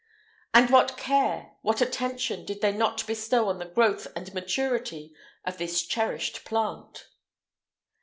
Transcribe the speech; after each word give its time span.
And 0.51 0.71
what 0.71 0.97
care, 0.97 1.57
what 1.61 1.79
attention, 1.79 2.43
did 2.43 2.61
they 2.61 2.71
not 2.71 3.05
bestow 3.05 3.49
on 3.49 3.59
the 3.59 3.65
growth 3.65 4.07
and 4.15 4.33
maturity 4.33 5.13
of 5.45 5.59
this 5.59 5.83
cherished 5.85 6.43
plant! 6.43 7.05